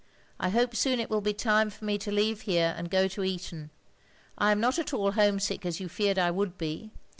I 0.39 0.49
hope 0.49 0.75
soon 0.75 0.99
it 0.99 1.11
will 1.11 1.21
he 1.21 1.31
time 1.31 1.69
for 1.69 1.85
me 1.85 1.99
to 1.99 2.11
leeve 2.11 2.41
here 2.41 2.73
and 2.75 2.89
go 2.89 3.07
to 3.07 3.23
Eton, 3.23 3.69
I 4.35 4.51
am 4.51 4.59
not 4.59 4.79
at 4.79 4.93
all 4.95 5.11
homsick 5.11 5.63
as 5.63 5.79
you 5.79 5.87
jeered 5.87 6.17
I 6.17 6.31
would 6.31 6.53
he. 6.59 6.89